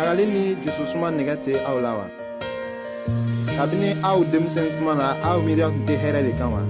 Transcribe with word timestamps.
ɲagali 0.00 0.24
ni 0.26 0.42
jususuma 0.64 1.10
nɛgɛ 1.12 1.34
tɛ 1.44 1.52
aw 1.70 1.76
la 1.84 1.90
wa 1.98 2.06
kabini 3.56 3.90
aw 4.10 4.18
denmisɛn 4.32 4.66
kuma 4.78 4.94
na 4.94 5.08
aw 5.30 5.36
miiriya 5.44 5.68
tun 5.74 5.84
tɛ 5.88 5.94
hɛrɛ 6.02 6.20
de 6.26 6.32
kan 6.38 6.48
wa 6.56 6.62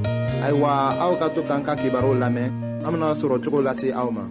ayiwa 0.47 0.71
aw 1.05 1.13
ka 1.21 1.27
to 1.35 1.41
k'an 1.47 1.63
ka 1.63 1.77
kibaruw 1.81 2.15
lamɛn 2.23 2.51
an 2.85 2.91
bena 2.93 3.15
sɔrɔ 3.21 3.37
cogo 3.45 3.63
lase 3.63 3.95
aw 3.95 4.11
ma 4.11 4.23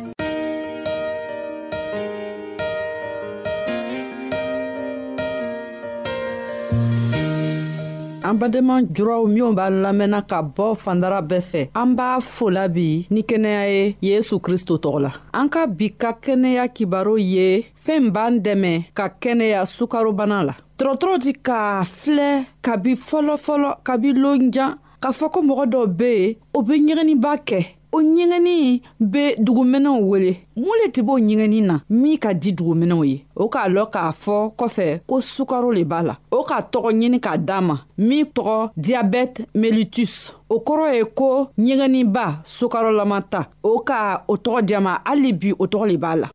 an 8.29 8.35
badenma 8.37 8.83
juraw 8.95 9.23
minw 9.25 9.55
b'a 9.55 9.67
lamɛnna 9.71 10.21
ka 10.29 10.43
bɔ 10.43 10.75
fandara 10.75 11.21
bɛɛ 11.23 11.41
fɛ 11.51 11.61
an 11.73 11.95
b'a 11.95 12.19
fola 12.21 12.67
bi 12.67 13.07
ni 13.09 13.21
kɛnɛya 13.23 13.63
ye 13.73 13.95
yesu 14.01 14.39
kristo 14.41 14.75
tɔgɔ 14.75 14.99
la 15.01 15.11
an 15.33 15.47
ka 15.47 15.67
bi 15.67 15.87
ka 15.97 16.11
kɛnɛya 16.21 16.67
kibaru 16.75 17.15
ye 17.17 17.47
fɛɛn 17.89 18.09
b'an 18.11 18.37
dɛmɛ 18.43 18.71
ka 18.93 19.09
kɛnɛya 19.09 19.65
sukarobana 19.65 20.43
la 20.43 20.53
dɔgɔtɔrɔ 20.77 21.17
ti 21.23 21.33
k'a 21.33 21.83
filɛ 21.83 22.29
kabi 22.61 22.93
fɔlɔfɔlɔ 22.93 23.69
kabi 23.83 24.13
lonjan 24.13 24.75
k'a 25.01 25.11
fɔ 25.17 25.29
ko 25.33 25.41
mɔgɔ 25.41 25.65
dɔw 25.73 25.85
be 25.97 26.03
yen 26.11 26.35
o 26.53 26.61
be 26.61 26.73
ɲɛgɛniba 26.85 27.31
kɛ 27.45 27.65
o 27.91 28.01
ɲɛgɛni 28.01 28.81
be 28.99 29.33
duguminɛw 29.39 29.97
wele 30.05 30.37
mun 30.55 30.77
le 30.83 30.89
tɛ 30.91 31.01
b'o 31.03 31.17
ɲɛgɛni 31.19 31.63
na 31.65 31.79
min 31.89 32.17
ka 32.19 32.33
di 32.35 32.51
duguminɛw 32.53 33.03
ye 33.07 33.25
o 33.35 33.49
k'a 33.49 33.67
lɔn 33.69 33.89
k'a 33.91 34.11
fɔ 34.23 34.51
kɔfɛ 34.55 34.99
ko 35.07 35.19
sukaro 35.19 35.71
le 35.73 35.83
b'a 35.83 36.03
la 36.03 36.17
o 36.31 36.43
k'a 36.43 36.61
tɔgɔ 36.71 36.91
ɲini 36.93 37.19
k'a 37.19 37.37
d'a 37.37 37.59
ma 37.59 37.79
min 37.97 38.25
tɔgɔ 38.25 38.69
diyabɛte 38.77 39.45
melitus 39.55 40.33
o 40.47 40.59
kɔrɔ 40.59 40.93
ye 40.95 41.03
ko 41.15 41.49
ɲɛgɛniba 41.57 42.43
sukarolama 42.45 43.19
ta 43.29 43.49
o 43.63 43.79
ka 43.79 44.25
o 44.27 44.37
tɔgɔ 44.37 44.61
diya 44.61 44.79
ma 44.81 44.99
hali 45.03 45.33
bi 45.33 45.53
o 45.57 45.65
tɔgɔ 45.65 45.87
le 45.91 45.97
b'a 45.97 46.15
la 46.19 46.29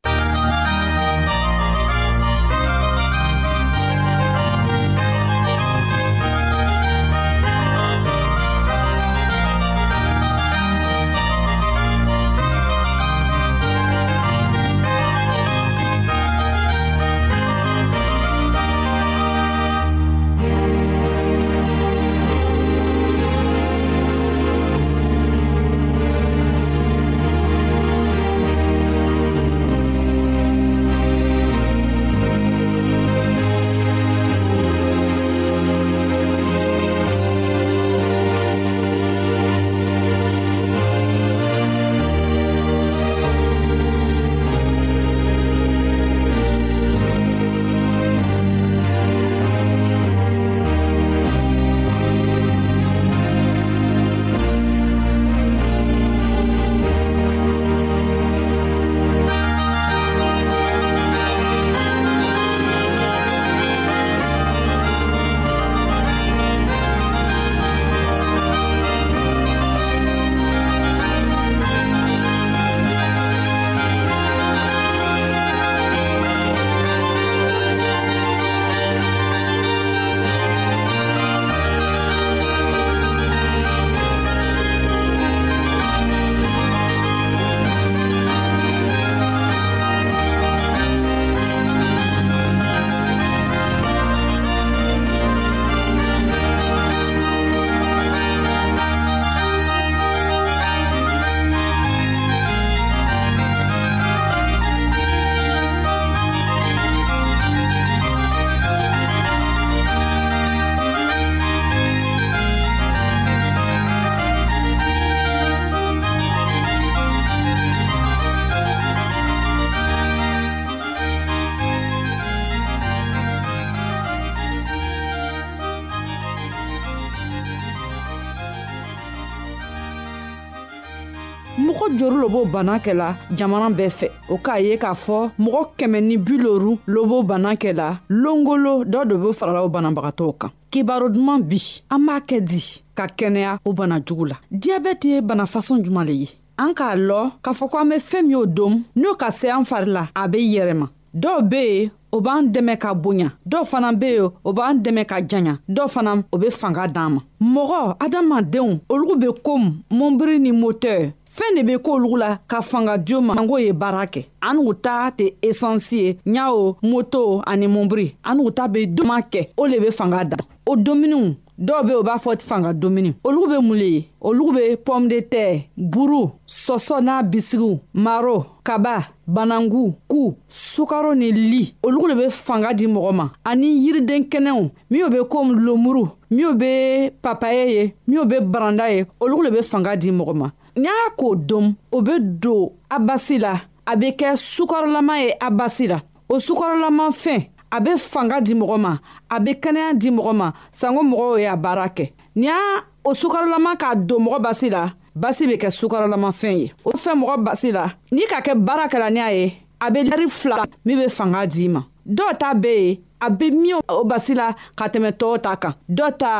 lobo 132.24 132.44
bana 132.48 132.78
kɛla 132.80 133.16
jamana 133.36 133.68
bɛɛ 133.68 133.90
fɛ 133.98 134.08
o 134.30 134.38
k'a 134.38 134.58
ye 134.58 134.78
k'a 134.78 134.94
fɔ 134.94 135.30
mɔgɔ 135.38 135.60
kɛmɛ 135.78 136.00
ni 136.00 136.16
biloru 136.16 136.78
lobo 136.86 137.22
bana 137.22 137.52
kɛla 137.54 137.98
longolo 138.08 138.82
dɔ 138.84 139.04
de 139.08 139.14
be 139.14 139.32
farala 139.34 139.62
o 139.62 139.68
banabagatɔw 139.68 140.38
kan 140.38 140.50
kibaro 140.72 141.10
duman 141.10 141.42
bi 141.42 141.58
an 141.90 141.98
b'a 142.06 142.20
kɛ 142.24 142.40
di 142.40 142.60
ka 142.94 143.04
kɛnɛya 143.06 143.58
o 143.62 143.74
bana 143.74 144.00
jugu 144.06 144.24
la 144.28 144.36
diyabɛti 144.50 145.08
ye 145.08 145.20
bana 145.20 145.44
fasɔn 145.44 145.84
juman 145.84 146.06
le 146.06 146.12
ye 146.14 146.28
an 146.58 146.72
k'a 146.72 146.96
lɔ 146.96 147.30
k'a 147.42 147.52
fɔ 147.52 147.68
ko 147.70 147.78
an 147.78 147.88
be 147.90 147.96
fɛɛn 147.96 148.22
min 148.26 148.36
o 148.36 148.46
domu 148.46 148.82
n'o 148.96 149.14
ka 149.18 149.28
se 149.30 149.50
an 149.52 149.62
fari 149.62 149.86
la 149.90 150.08
a 150.16 150.26
be 150.26 150.38
yɛrɛma 150.38 150.88
dɔw 151.14 151.42
be 151.46 151.56
yen 151.62 151.90
o 152.10 152.20
b'an 152.22 152.50
dɛmɛ 152.50 152.78
ka 152.80 152.94
bonya 152.94 153.32
dɔw 153.46 153.66
fana 153.68 153.92
be 153.98 154.06
yen 154.14 154.30
o 154.42 154.52
b'an 154.54 154.80
dɛmɛ 154.80 155.04
ka 155.06 155.16
janya 155.28 155.58
dɔw 155.68 155.88
fana 155.90 156.22
o 156.32 156.38
be 156.38 156.48
fanga 156.48 156.88
d'an 156.88 157.10
ma 157.10 157.20
mɔgɔ 157.62 157.96
adamadenw 158.00 158.78
olugu 158.88 159.16
be 159.20 159.26
komi 159.42 159.82
mɔnbiri 159.90 160.40
ni 160.40 160.52
motɛr 160.52 161.12
fɛɛn 161.36 161.56
de 161.56 161.62
be 161.64 161.76
k'olugu 161.82 162.16
la 162.18 162.38
ka 162.48 162.60
fanga 162.62 162.96
diyo 162.98 163.20
ma 163.20 163.34
ango 163.38 163.56
ye 163.58 163.72
baara 163.72 164.06
kɛ 164.06 164.24
an 164.40 164.54
n'u 164.56 164.74
ta 164.74 165.10
tɛ 165.16 165.34
esansi 165.42 165.96
ye 166.02 166.16
ɲawo 166.26 166.76
moto 166.82 167.42
ani 167.44 167.66
mɔnbiri 167.66 168.14
an 168.22 168.36
n'u 168.36 168.50
ta 168.54 168.68
be 168.68 168.86
doma 168.86 169.18
kɛ 169.32 169.48
o 169.56 169.66
le 169.66 169.80
be 169.80 169.90
fanga 169.90 170.24
da 170.24 170.36
o 170.66 170.76
dominiw 170.76 171.34
dɔw 171.58 171.82
be 171.86 171.92
u 171.98 172.02
b'a 172.04 172.16
fɔ 172.22 172.40
fanga 172.40 172.72
domuni 172.72 173.14
olugu 173.24 173.48
be 173.48 173.58
mun 173.66 173.76
le 173.76 173.84
ye 173.86 174.08
olugu 174.22 174.52
be 174.54 174.76
pɔme 174.76 175.08
de 175.08 175.16
tɛr 175.20 175.66
buru 175.76 176.30
sɔsɔ 176.46 177.02
n'a 177.02 177.20
bisigiw 177.22 177.78
maro 177.94 178.44
kaba 178.62 179.04
banangu 179.26 179.94
ku 180.08 180.36
sukaro 180.48 181.14
ni 181.16 181.32
li 181.32 181.74
olugu 181.82 182.06
le 182.10 182.14
be 182.14 182.30
fanga 182.30 182.72
di 182.72 182.86
mɔgɔ 182.86 183.12
ma 183.12 183.28
ani 183.44 183.74
yiriden 183.82 184.22
kɛnɛw 184.30 184.70
minw 184.88 185.08
be 185.10 185.16
komi 185.28 185.54
lomuru 185.58 186.06
minw 186.30 186.54
be 186.54 187.10
papaye 187.20 187.68
ye 187.74 187.94
minw 188.06 188.24
be 188.24 188.36
baranda 188.40 188.88
ye 188.88 189.04
olugu 189.20 189.42
le 189.42 189.50
be 189.50 189.62
fanga 189.62 189.96
di 189.96 190.10
mɔgɔ 190.12 190.34
ma 190.36 190.50
n'a 190.76 190.82
y'a 190.84 190.90
k'o 191.16 191.34
dom 191.36 191.74
o 191.92 192.02
be 192.02 192.18
don 192.18 192.72
a 192.90 192.98
basi 192.98 193.38
la 193.38 193.54
a 193.86 193.96
be 193.96 194.10
kɛ 194.12 194.30
sukɔrɔlama 194.52 195.14
ye 195.20 195.34
a 195.40 195.50
basi 195.50 195.86
la 195.88 196.00
o 196.28 196.36
sukɔrɔlama 196.38 197.04
fɛn 197.12 197.48
a 197.70 197.80
be 197.80 197.96
fanga 197.96 198.40
di 198.40 198.54
mɔgɔ 198.54 198.78
ma 198.80 198.98
a 199.30 199.40
be 199.40 199.52
kɛnɛya 199.54 199.94
di 199.98 200.10
mɔgɔ 200.10 200.34
ma 200.34 200.52
sanko 200.72 201.02
mɔgɔw 201.04 201.40
y'a 201.42 201.56
baara 201.56 201.86
kɛ 201.88 202.12
ni 202.36 202.46
y'a 202.46 202.82
o 203.04 203.10
sukarolama 203.14 203.76
k'a 203.76 203.94
don 204.06 204.20
mɔgɔ 204.24 204.40
basi 204.40 204.68
la 204.70 204.92
basi 205.16 205.46
be 205.46 205.56
kɛ 205.56 205.70
sukarolamafɛn 205.70 206.58
ye 206.58 206.72
o 206.84 206.90
fɛn 206.92 207.20
mɔgɔ 207.22 207.42
basi 207.46 207.70
la 207.72 207.92
n'i 208.10 208.26
ka 208.28 208.40
kɛ 208.40 208.54
baara 208.64 208.88
kɛla 208.88 209.10
ni 209.12 209.20
a 209.20 209.30
ye 209.32 209.52
a 209.80 209.90
be 209.90 210.02
lɛri 210.02 210.28
fila 210.30 210.62
min 210.84 210.96
be 210.98 211.08
fanga 211.08 211.46
d'i 211.46 211.68
ma 211.68 211.82
dɔw 212.06 212.36
ta 212.38 212.52
be 212.54 212.68
yen 212.68 212.98
a 213.24 213.30
be 213.32 213.48
min 213.50 213.76
o 213.88 213.98
basi 214.10 214.32
la 214.40 214.46
ka 214.78 214.84
tɛmɛ 214.92 215.10
tɔɔw 215.20 215.36
ta 215.44 215.50
kan 215.62 215.74
dɔ 215.96 216.06
ta 216.20 216.32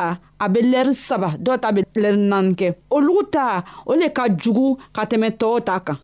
a 0.44 0.46
be 0.52 0.60
lɛri 0.72 0.94
saba 1.06 1.28
dɔ 1.44 1.52
ta 1.62 1.68
be 1.74 1.80
lɛri 2.02 2.18
naani 2.30 2.52
kɛ 2.58 2.66
olugu 2.96 3.22
ta 3.34 3.44
o 3.90 3.92
le 4.00 4.06
ka 4.16 4.24
jugu 4.42 4.66
ka 4.96 5.02
tɛmɛ 5.10 5.28
tɔɔw 5.40 5.58
ta 5.68 5.74
kan 5.86 5.96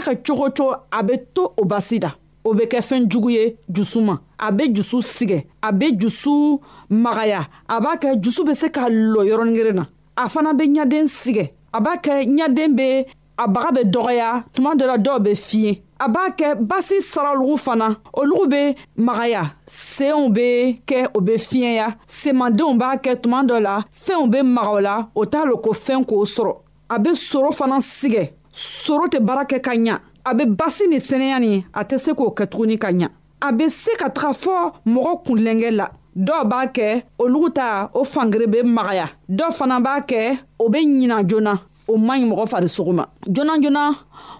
kɛ 0.16 0.22
cogo 0.26 0.46
o 0.46 0.50
cogo 0.50 0.74
a 0.92 1.02
bɛ 1.02 1.14
to 1.34 1.42
o 1.58 1.64
basi 1.64 1.98
da 2.00 2.10
o 2.44 2.54
bɛ 2.54 2.66
kɛ 2.66 2.80
fɛn 2.80 3.08
jugu 3.10 3.30
ye 3.30 3.56
jusu 3.68 4.00
ma 4.00 4.14
a 4.38 4.50
bɛ 4.50 4.74
jusu 4.74 4.98
sigɛ 5.02 5.44
a 5.62 5.72
bɛ 5.72 5.98
jusu 6.00 6.58
magaya 6.90 7.46
a 7.68 7.80
b'a 7.80 7.96
kɛ 8.00 8.20
jusu 8.22 8.42
bɛ 8.44 8.54
se 8.56 8.68
ka 8.70 8.88
lɔ 8.88 9.26
yɔrɔnin 9.28 9.54
kelen 9.56 9.74
na 9.76 9.84
a 10.16 10.28
fana 10.28 10.52
bɛ 10.54 10.66
ɲaden 10.74 11.04
sigɛ 11.06 11.50
a 11.74 11.80
b'a 11.80 11.96
kɛ 12.02 12.26
ɲaden 12.26 12.74
bɛ 12.78 13.04
a 13.38 13.46
baga 13.48 13.70
bɛ 13.82 13.90
dɔgɔya 13.90 14.44
tuma 14.54 14.74
dɔ 14.74 14.86
la 14.86 14.96
dɔw 14.98 15.18
bɛ 15.20 15.34
fiɲɛ 15.36 15.80
a 16.02 16.08
b'a 16.08 16.30
kɛ 16.36 16.54
basi 16.66 17.00
saralugu 17.00 17.56
fana 17.58 17.96
olugu 18.14 18.46
bɛ 18.50 18.76
magaya 18.96 19.52
seenw 19.66 20.28
bɛ 20.34 20.80
kɛ 20.86 21.08
o 21.14 21.20
bɛ 21.20 21.36
fiɲɛya 21.36 21.96
semadenw 22.06 22.76
b'a 22.80 22.96
kɛ 23.02 23.16
tuma 23.20 23.42
dɔ 23.46 23.60
la 23.62 23.82
fɛnw 23.94 24.28
bɛ 24.32 24.42
maga 24.46 24.70
o 24.70 24.78
la 24.80 25.08
o 25.14 25.24
t'a 25.26 25.44
lɔ 25.44 25.60
ko 25.62 25.72
fɛn 25.72 26.04
k'o 26.06 26.24
sɔrɔ 26.36 26.56
a 26.88 26.98
bɛ 26.98 27.14
soro 27.14 27.52
fana 27.52 27.78
sigɛ 27.80 28.32
soro 28.52 29.04
tɛ 29.12 29.18
baara 29.26 29.44
kɛ 29.50 29.58
ka 29.66 29.72
ɲa 29.86 29.94
a 30.28 30.34
be 30.36 30.44
basi 30.58 30.84
ni 30.90 30.98
sɛnɛya 30.98 31.38
nin 31.40 31.62
a 31.72 31.82
tɛ 31.88 31.96
se 32.04 32.10
k'o 32.12 32.34
kɛtuguni 32.36 32.78
ka 32.82 32.88
ɲa 33.00 33.08
a 33.40 33.52
be 33.52 33.68
se 33.70 33.90
ka 34.00 34.08
taga 34.10 34.30
fɔɔ 34.42 34.62
mɔgɔ 34.86 35.12
kunlɛnkɛ 35.24 35.70
la 35.76 35.86
dɔw 36.16 36.44
b'a 36.44 36.66
kɛ 36.74 37.02
olugu 37.18 37.50
ta 37.52 37.90
o 37.94 38.04
fangere 38.04 38.46
be 38.50 38.62
magaya 38.62 39.08
dɔw 39.28 39.50
fana 39.52 39.80
b'a 39.80 40.00
kɛ 40.06 40.38
o 40.58 40.68
be 40.68 40.78
ɲina 40.84 41.24
joona 41.26 41.54
o 41.88 41.96
man 41.96 42.20
ɲi 42.20 42.30
mɔgɔ 42.30 42.46
farisogo 42.48 42.92
ma 42.92 43.06
joona 43.28 43.54
joona 43.62 43.92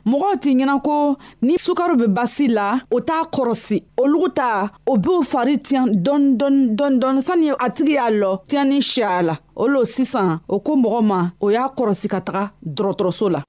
mɔgɔw 0.05 0.35
tɛ 0.43 0.55
ɲɛna 0.59 0.83
ko 0.83 1.17
ni 1.43 1.57
sukaro 1.57 1.97
be 1.97 2.07
basi 2.09 2.49
la 2.53 2.81
o 2.91 3.01
t'a 3.01 3.23
kɔrɔsi 3.33 3.85
olugu 3.97 4.29
ta 4.35 4.71
o 4.87 4.97
b'o 4.99 5.23
fari 5.23 5.57
tiɲan 5.59 5.89
dɔɔni 6.03 6.37
dɔɔni 6.37 6.69
dɔɔni 6.77 6.99
dɔɔni 7.01 7.21
sani 7.23 7.49
a 7.59 7.71
tigi 7.71 7.93
y'a 7.95 8.11
lɔ 8.11 8.41
tiɲani 8.49 8.83
si 8.83 9.03
a 9.03 9.23
la 9.23 9.39
o 9.57 9.67
lo 9.67 9.85
sisan 9.85 10.41
o 10.49 10.61
ko 10.61 10.75
mɔgɔ 10.77 11.05
ma 11.05 11.31
o 11.41 11.49
y'a 11.51 11.73
kɔrɔsi 11.75 12.09
ka 12.09 12.21
taga 12.21 12.53
dɔgɔtɔrɔso 12.67 13.31
la 13.31 13.43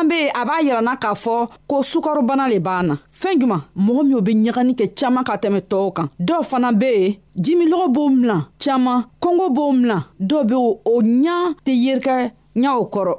caaman 0.00 0.08
be 0.08 0.30
a 0.34 0.44
b'a 0.44 0.60
yiranna 0.62 0.96
k'a 0.96 1.14
fɔ 1.14 1.48
ko 1.66 1.82
sukarobana 1.82 2.48
le 2.48 2.58
b'an 2.58 2.82
na 2.86 2.94
fɛɛn 3.20 3.40
juman 3.40 3.60
mɔgɔ 3.76 4.02
minw 4.04 4.20
be 4.20 4.30
ɲagani 4.32 4.74
kɛ 4.76 4.94
caaman 4.98 5.24
ka 5.24 5.36
tɛmɛ 5.36 5.60
tɔɔw 5.68 5.92
kan 5.94 6.08
dɔw 6.20 6.42
fana 6.44 6.72
be 6.78 6.86
yen 6.90 7.14
jimilɔgɔ 7.36 7.88
b'o 7.92 8.08
milan 8.08 8.46
caaman 8.58 9.04
kɔngɔ 9.20 9.48
b'o 9.54 9.72
milan 9.72 10.02
dɔw 10.20 10.44
be 10.48 10.54
o 10.54 11.00
ɲa 11.02 11.54
tɛ 11.64 11.72
yerikɛ 11.74 12.30
ɲaw 12.56 12.84
kɔrɔ 12.92 13.18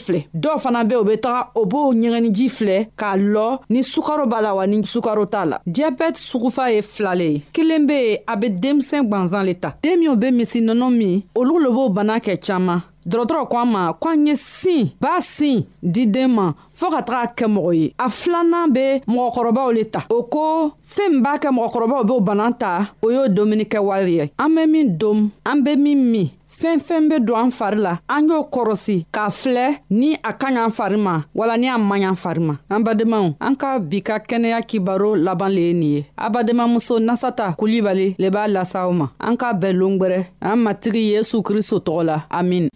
filɛ 0.00 0.20
dɔw 0.34 0.56
fana 0.62 0.84
be 0.88 0.96
u 0.96 1.04
be 1.04 1.16
taga 1.24 1.40
o 1.54 1.64
b'o 1.66 1.92
ɲɛgɛniji 2.00 2.46
filɛ 2.56 2.76
k'a 2.96 3.16
lɔ 3.34 3.60
ni 3.70 3.80
sukaro 3.82 4.26
b'a 4.26 4.40
la 4.42 4.54
wa 4.54 4.66
ni 4.66 4.82
sukaro 4.84 5.26
t'a 5.26 5.44
la 5.44 5.58
diabɛti 5.66 6.20
sugufa 6.30 6.72
ye 6.74 6.80
filale 6.82 7.26
ye 7.32 7.42
kelen 7.52 7.86
be 7.86 7.92
yen 7.98 8.18
a 8.26 8.36
be 8.36 8.48
denmisɛn 8.48 9.04
gwanzan 9.08 9.44
le 9.44 9.54
ta 9.54 9.74
den 9.82 9.98
minw 10.00 10.16
be 10.16 10.30
misi 10.30 10.60
nɔnɔ 10.60 10.88
min 10.96 11.22
olu 11.34 11.58
lo 11.62 11.70
b'o 11.72 11.88
bana 11.94 12.18
kɛ 12.20 12.38
caaman 12.40 12.80
dɔgɔtɔrɔ 13.06 13.48
ko 13.50 13.58
an 13.58 13.66
ma 13.72 13.92
ko 13.92 14.08
an 14.10 14.26
ye 14.26 14.34
sin 14.36 14.90
b'a 15.00 15.20
sin 15.20 15.66
di 15.82 16.06
den 16.06 16.32
ma 16.32 16.52
fɔɔ 16.78 16.90
ka 16.90 17.02
taga 17.02 17.32
kɛ 17.36 17.46
mɔgɔ 17.52 17.76
ye 17.76 17.92
a 17.98 18.04
filanan 18.08 18.70
be 18.72 19.02
mɔgɔkɔrɔbaw 19.12 19.72
le 19.74 19.84
ta 19.84 20.06
o 20.10 20.22
ko 20.22 20.72
fɛɛn 20.86 21.10
min 21.12 21.22
b'a 21.22 21.38
kɛ 21.38 21.48
mɔgɔkɔrɔbaw 21.50 22.04
b'o 22.06 22.20
bana 22.24 22.52
ta 22.58 22.94
o 23.02 23.10
y'o 23.10 23.26
dumuni 23.28 23.64
kɛ 23.66 23.78
wari 23.82 24.12
ye 24.18 24.30
an 24.38 24.48
be 24.54 24.66
min 24.66 24.96
dom 24.98 25.30
an 25.44 25.62
be 25.64 25.76
min 25.76 25.98
min 26.12 26.30
fɛn 26.60 26.78
fɛn 26.80 27.08
be 27.08 27.18
don 27.20 27.38
an 27.38 27.50
fari 27.50 27.78
la 27.78 27.98
an 28.08 28.26
y'o 28.28 28.42
kɔrɔsi 28.52 29.06
k'a 29.12 29.30
filɛ 29.40 29.66
ni 29.90 30.08
a 30.22 30.32
ka 30.40 30.48
ɲ'an 30.50 30.70
fari 30.76 30.96
ma 30.98 31.14
wala 31.34 31.54
ni 31.56 31.68
a 31.68 31.78
man 31.78 32.00
ɲ'an 32.02 32.16
fari 32.22 32.40
ma 32.40 32.54
an 32.70 32.82
badenmaw 32.84 33.26
an 33.40 33.54
ka 33.54 33.78
bi 33.78 34.00
ka 34.02 34.18
kɛnɛya 34.18 34.58
kibaro 34.68 35.14
laban 35.24 35.50
le 35.54 35.62
ye 35.62 35.72
nin 35.74 35.92
ye 35.96 36.06
abadenmamuso 36.16 36.98
nasata 36.98 37.54
kulibali 37.56 38.16
le 38.18 38.28
b'a 38.28 38.48
lasa 38.48 38.78
aw 38.86 38.92
ma 38.92 39.06
an 39.20 39.36
k'a 39.36 39.52
bɛɛ 39.52 39.72
loon 39.78 39.98
gwɛrɛ 39.98 40.26
an 40.40 40.56
matigi 40.56 41.10
yesu 41.14 41.42
kristo 41.42 41.78
tɔgɔ 41.78 42.04
la 42.04 42.26
amin 42.30 42.68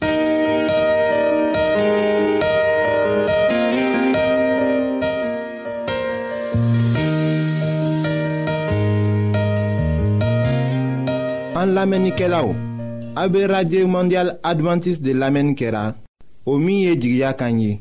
an 11.56 11.74
lamɛnnikɛlaw 11.74 12.70
A 13.14 13.28
be 13.28 13.46
radye 13.46 13.84
mondyal 13.84 14.38
Adventist 14.42 15.02
de 15.02 15.12
lamen 15.12 15.54
kera, 15.54 15.94
o 16.46 16.56
miye 16.58 16.94
djigya 16.96 17.32
kanyi, 17.36 17.80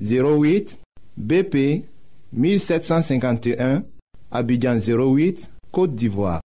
08 0.00 0.78
BP 1.16 1.84
1751, 2.32 3.82
abidjan 4.32 4.78
08, 4.80 5.50
Kote 5.70 5.94
d'Ivoire. 5.94 6.40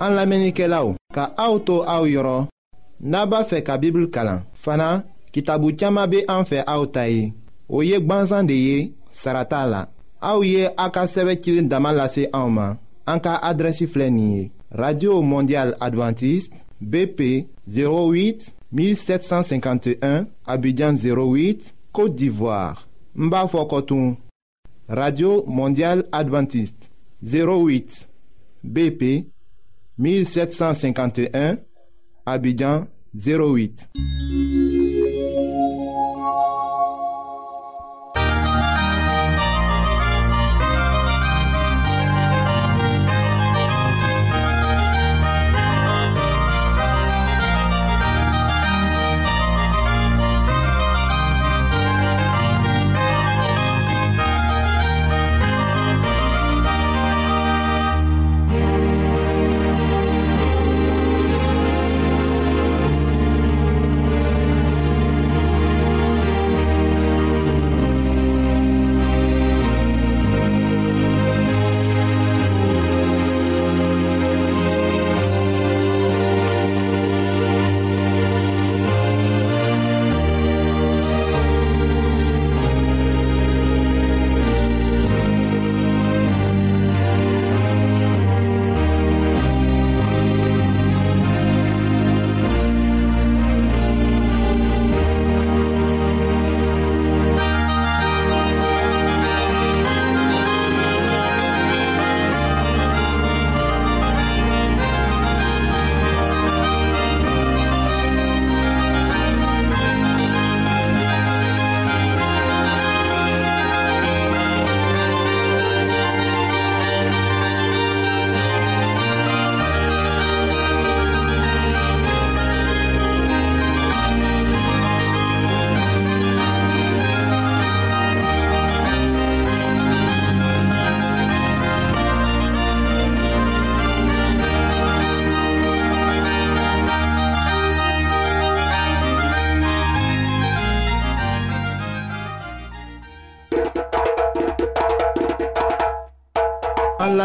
An 0.00 0.14
lamenike 0.16 0.64
la 0.64 0.80
ou, 0.86 0.96
ka 1.12 1.28
aoutou 1.36 1.84
aou 1.84 2.08
yoron, 2.08 2.48
naba 3.00 3.42
fe 3.44 3.60
ka 3.66 3.76
bibl 3.76 4.08
kalan, 4.14 4.46
fana, 4.54 5.02
ki 5.34 5.42
tabou 5.44 5.76
tchama 5.76 6.06
be 6.06 6.24
anfe 6.30 6.64
aoutayi, 6.64 7.34
ou 7.68 7.84
yek 7.84 8.08
banzan 8.08 8.48
de 8.48 8.56
ye, 8.62 8.90
sarata 9.12 9.66
la, 9.68 9.84
aou 10.24 10.46
ye 10.46 10.70
akaseve 10.78 11.36
chirin 11.36 11.68
damalase 11.68 12.30
aouman, 12.32 12.78
En 13.08 13.20
cas 13.20 13.40
radio 14.76 15.22
mondiale 15.22 15.74
adventiste 15.80 16.52
bp 16.78 17.46
08 17.66 18.52
1751 18.70 20.26
abidjan 20.44 20.92
08 20.94 21.72
côte 21.90 22.14
d'ivoire 22.14 22.86
n 23.16 23.30
b'a 23.30 23.46
radio 24.88 25.42
mondiale 25.46 26.04
adventiste 26.12 26.90
08 27.24 28.08
bp 28.64 29.26
1751 29.98 31.56
abidjan 32.26 32.88
08 33.14 33.88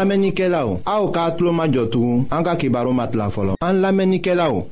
An 0.04 0.08
lamenike 0.10 0.48
la 0.50 0.66
ou, 0.66 0.82
a 0.84 0.98
ou 1.00 1.08
ka 1.16 1.22
atlo 1.30 1.48
ma 1.56 1.64
jotou, 1.64 2.26
an 2.36 2.44
ka 2.44 2.58
ki 2.60 2.68
baro 2.68 2.90
mat 2.92 3.14
la 3.16 3.30
folo. 3.32 3.54
An 3.64 3.78
lamenike 3.80 4.34
la 4.36 4.50
ou, 4.52 4.66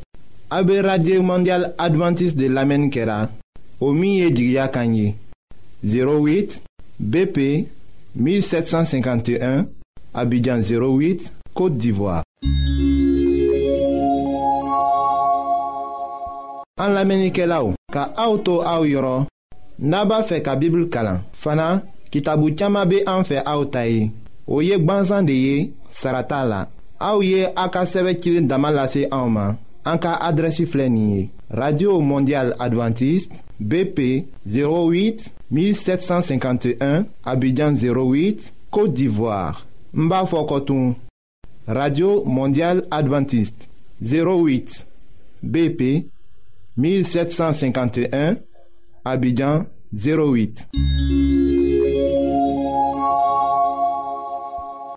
a 0.53 0.59
be 0.63 0.77
radye 0.85 1.23
mondial 1.25 1.71
adventis 1.81 2.35
de 2.37 2.51
lamenike 2.53 3.07
la, 3.09 3.17
o 3.81 3.95
miye 3.97 4.29
jigya 4.29 4.67
kanyi, 4.69 5.15
08 5.89 6.59
BP 6.99 7.65
1751, 8.13 9.65
abidjan 10.13 10.61
08, 10.69 11.31
kote 11.57 11.81
divwa. 11.81 12.19
An 16.77 16.93
lamenike 16.93 17.49
la 17.49 17.63
ou, 17.71 17.79
ka 17.89 18.11
a 18.19 18.29
ou 18.29 18.37
tou 18.45 18.61
a 18.61 18.77
ou 18.85 18.85
yoron, 18.93 19.25
naba 19.81 20.21
fe 20.29 20.45
ka 20.45 20.59
bibl 20.61 20.91
kalan, 20.93 21.25
fana 21.33 21.79
ki 22.13 22.21
tabou 22.21 22.53
tiyama 22.53 22.85
be 22.85 23.01
an 23.09 23.25
fe 23.25 23.41
a 23.41 23.57
ou 23.57 23.73
tayi. 23.73 24.11
o 24.47 24.61
ye 24.63 24.79
gwanzan 24.79 25.27
de 25.27 25.33
ye 25.37 25.71
sarata 25.93 26.45
la 26.45 26.69
aw 26.99 27.21
ye 27.23 27.47
a 27.57 27.69
ka 27.69 27.85
sɛbɛ 27.85 28.15
cilen 28.21 28.49
dama 28.49 28.71
lase 28.71 29.07
anw 29.11 29.29
ma 29.31 29.47
an 29.85 29.99
ka 29.99 30.19
adrɛsi 30.29 30.67
filɛ 30.67 30.87
nin 30.89 31.11
ye 31.17 31.31
radio 31.51 32.01
mondial 32.01 32.53
adventiste 32.59 33.43
bp 33.61 34.25
08 34.47 35.31
1751 35.51 37.05
abidjan 37.25 37.75
08 37.77 38.53
côte 38.71 38.95
d'ivoire 38.95 39.67
n 39.95 40.09
b'a 40.09 40.25
fɔ 40.27 40.47
kɔtun 40.51 40.95
radio 41.67 42.25
mondial 42.25 42.83
adventiste 42.91 43.69
08 44.03 44.87
bp 45.43 46.07
1751 46.77 48.37
abidjan 49.05 49.67
08 49.95 50.69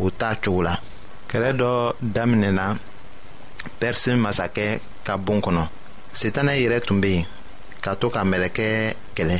o 0.00 0.10
t'a 0.10 0.30
cogo 0.42 0.62
la 0.66 0.74
kɛlɛ 1.30 1.50
dɔ 1.60 1.70
daminɛna 2.14 2.64
pɛrisi 3.78 4.10
masakɛ 4.24 4.66
ka 5.06 5.12
bon 5.24 5.38
kɔnɔ 5.44 5.62
setanɛ 6.20 6.52
yɛrɛ 6.62 6.78
tun 6.86 7.00
be 7.02 7.08
yen 7.16 7.26
ka 7.82 7.90
to 8.00 8.06
ka 8.14 8.20
mɛlɛkɛ 8.30 8.66
kɛlɛ 9.16 9.36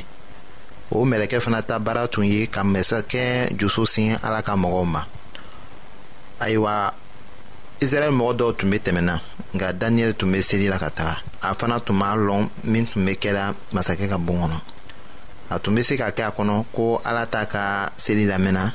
o 0.90 0.99
mɛlɛkɛ 1.11 1.38
fana 1.45 1.61
ta 1.69 1.79
baara 1.79 2.07
tun 2.09 2.25
ye 2.25 2.47
ka 2.47 2.62
masakɛ 2.62 3.25
jusu 3.59 3.85
sin 3.87 4.17
ala 4.23 4.43
ka 4.43 4.55
mɔgɔw 4.55 4.85
ma 4.93 5.03
ayiwa 6.40 6.93
israɛl 7.81 8.12
mɔgɔ 8.19 8.33
dɔw 8.38 8.53
tun 8.59 8.71
be 8.71 8.79
tɛmɛna 8.79 9.21
nka 9.55 9.73
daniyɛli 9.81 10.14
tun 10.19 10.31
be 10.33 10.38
seli 10.40 10.69
la 10.69 10.79
ka 10.79 10.88
taga 10.90 11.19
a 11.43 11.55
fana 11.55 11.81
tun 11.85 11.95
m'a 11.97 12.14
lɔn 12.14 12.49
min 12.64 12.87
tun 12.87 13.05
be 13.05 13.12
kɛla 13.17 13.55
masakɛ 13.73 14.09
ka 14.09 14.19
bon 14.19 14.37
kɔnɔ 14.43 14.59
a 15.51 15.59
tun 15.59 15.75
be 15.75 15.83
se 15.83 15.97
ka 15.97 16.11
kɛ 16.11 16.23
a 16.23 16.31
kɔnɔ 16.33 16.64
ko 16.73 17.01
ala 17.05 17.27
t'a 17.27 17.45
ka 17.47 17.90
seli 17.97 18.25
lamɛnna 18.27 18.75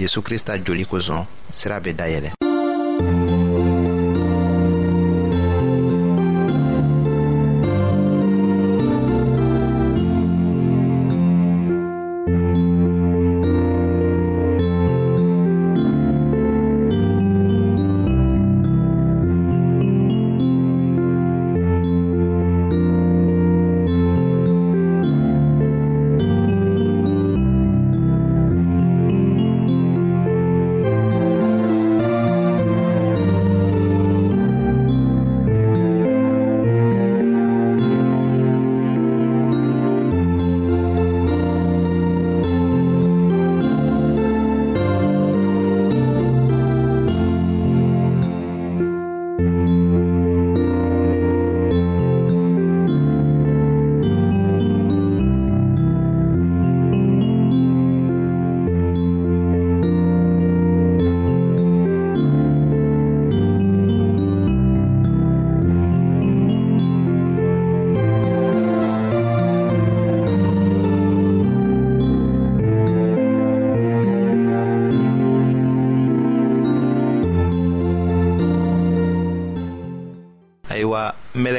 yezu 0.00 0.22
krista 0.22 0.56
joli 0.62 0.84
kosɔn 0.86 1.26
sira 1.52 1.80
be 1.82 1.92
dayɛlɛ 1.92 2.32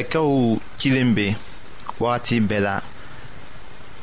kɛlɛkɛw 0.03 0.31
cilen 0.79 1.09
be 1.15 1.27
wagati 1.99 2.35
bɛɛ 2.41 2.59
la 2.67 2.75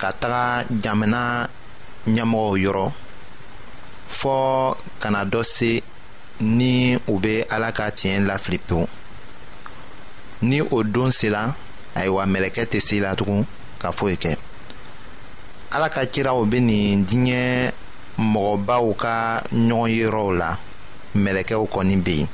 ka 0.01 0.09
taga 0.21 0.43
jamana 0.83 1.49
ɲɛmɔgɔw 2.15 2.53
yɔrɔ 2.65 2.87
fɔɔ 4.19 4.77
kana 5.01 5.25
dɔ 5.25 5.41
se 5.45 5.83
ni 6.41 6.97
u 7.11 7.19
be 7.19 7.43
ala 7.51 7.73
ka 7.73 7.87
tiɲɛ 7.91 8.27
lafili 8.29 8.59
pewu 8.59 8.87
ni 10.43 10.61
o 10.61 10.83
don 10.83 11.11
sela 11.11 11.55
ayiwa 11.95 12.25
mɛlɛkɛ 12.27 12.63
tɛ 12.71 12.79
se 12.81 13.01
la 13.01 13.15
tugun 13.17 13.47
ka 13.79 13.91
foyi 13.91 14.17
kɛ 14.17 14.37
ala 15.73 15.89
ka 15.89 16.01
ciraw 16.05 16.45
be 16.51 16.61
nin 16.61 17.07
diɲɛ 17.07 17.73
mɔgɔbaw 18.19 18.97
ka 18.97 19.41
ɲɔgɔn 19.51 20.37
la 20.39 20.59
mɛlɛkɛw 21.17 21.67
kɔni 21.73 21.97
be 22.05 22.11
yen 22.17 22.29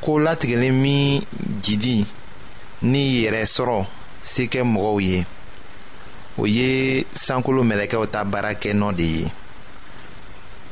ko 0.00 0.12
latigɛlen 0.18 0.72
min 0.80 1.20
jidi 1.60 2.06
ni 2.82 3.02
yɛrɛ 3.24 3.42
sɔrɔ 3.54 3.78
se 4.22 4.42
kɛ 4.46 4.60
mɔgɔw 4.64 5.00
ye 5.00 5.26
o 6.38 6.44
ye 6.46 7.04
sankolo 7.12 7.62
mɛlɛkɛw 7.62 8.06
ta 8.12 8.24
baara 8.24 8.54
kɛ 8.54 8.72
nɔ 8.72 8.92
de 8.96 9.02
ye 9.04 9.32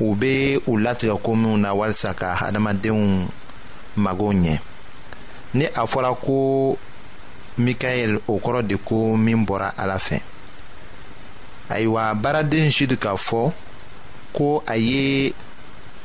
u 0.01 0.15
bɛ 0.15 0.61
u 0.67 0.77
latigɛ 0.79 1.19
ko 1.23 1.35
minnu 1.35 1.59
na 1.59 1.75
walasa 1.75 2.15
ka 2.15 2.33
adamadenw 2.49 3.29
mago 3.97 4.33
ɲɛ 4.33 4.59
ni 5.55 5.67
a 5.67 5.85
fɔra 5.87 6.15
ko 6.17 6.79
mikael 7.59 8.21
o 8.27 8.39
kɔrɔ 8.41 8.67
de 8.69 8.77
ko 8.79 9.15
min 9.17 9.45
bɔra 9.45 9.73
ala 9.77 9.99
fɛ 9.99 10.23
ayiwa 11.69 12.15
baaraden 12.15 12.71
jude 12.71 12.97
k'a 12.97 13.17
fɔ 13.17 13.53
ko 14.33 14.63
a 14.67 14.77
ye 14.77 15.35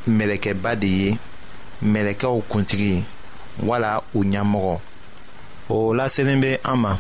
mɛlɛkɛba 0.09 0.75
de 0.79 0.87
ye 0.87 1.17
mɛlɛkɛw 1.83 2.41
kuntigi 2.49 3.05
wala 3.63 4.03
u 4.13 4.21
ɲɛmɔgɔ 4.25 4.79
o 5.69 5.93
laselen 5.95 6.41
bɛ 6.41 6.57
an 6.67 6.77
ma 6.83 6.91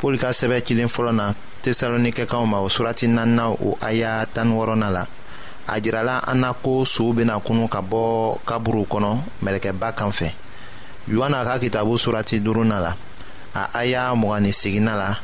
pɔl 0.00 0.14
ka 0.20 0.28
sɛbɛ 0.32 0.62
cilen 0.64 0.88
fɔlɔ 0.88 1.12
na 1.14 1.34
tesalonikɛkaw 1.62 2.44
ma 2.46 2.58
o 2.60 2.68
surati 2.68 3.06
naaninan 3.08 3.56
o 3.64 3.76
aya 3.80 4.26
tan 4.34 4.48
wɔɔrɔnan 4.52 4.92
la 4.92 5.02
a 5.66 5.80
jirala 5.80 6.22
an 6.26 6.40
na 6.40 6.52
ko 6.54 6.84
sow 6.84 7.12
bena 7.12 7.38
kunu 7.40 7.68
ka 7.68 7.80
bɔ 7.82 8.38
kaburu 8.46 8.86
kɔnɔ 8.90 9.10
mɛlɛkɛba 9.42 9.92
kan 9.96 10.10
fɛ 10.10 10.32
yohana 11.08 11.44
ka 11.44 11.58
kitabu 11.58 11.96
surati 11.98 12.40
duruna 12.40 12.80
la 12.80 12.92
a 13.54 13.68
aya 13.74 14.14
mɔga 14.14 14.52
segina 14.52 14.96
la 14.96 15.16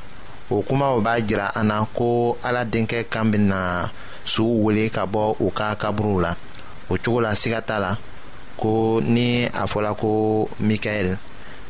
o 0.50 0.60
kumaw 0.62 1.00
b'a 1.00 1.22
jira 1.26 1.46
an 1.56 1.68
na 1.68 1.84
ko 1.94 2.36
ala 2.44 2.66
denkɛ 2.66 3.04
kan 3.08 3.30
bena 3.30 3.90
suw 4.24 4.44
wele 4.64 4.90
ka 4.90 5.06
bɔ 5.06 5.36
u 5.40 5.50
ka 5.52 5.74
kaburuw 5.74 6.20
la 6.20 6.34
o 6.90 6.96
cogo 6.98 7.20
la 7.22 7.30
siga 7.34 7.62
t'a 7.64 7.78
la 7.78 7.96
ko 8.58 9.00
ni 9.00 9.44
a 9.46 9.64
fɔla 9.66 9.96
ko 9.96 10.48
mikaɛli 10.60 11.16